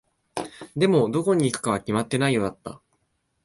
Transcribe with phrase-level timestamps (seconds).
[0.75, 2.81] でも、どこに行くかは決まっていないようだった。